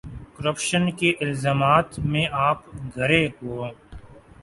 Corruption 0.35 0.91
کے 0.91 1.09
الزامات 1.21 1.99
میں 2.11 2.25
آپ 2.47 2.59
گھرے 2.95 3.25
ہوں۔ 3.43 3.69